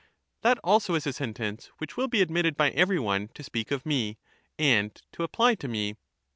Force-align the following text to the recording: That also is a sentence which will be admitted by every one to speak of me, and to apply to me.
That 0.41 0.57
also 0.63 0.95
is 0.95 1.05
a 1.05 1.13
sentence 1.13 1.67
which 1.77 1.95
will 1.95 2.07
be 2.07 2.23
admitted 2.23 2.57
by 2.57 2.71
every 2.71 2.97
one 2.97 3.27
to 3.35 3.43
speak 3.43 3.69
of 3.69 3.85
me, 3.85 4.17
and 4.57 4.99
to 5.11 5.21
apply 5.21 5.53
to 5.53 5.67
me. 5.67 5.95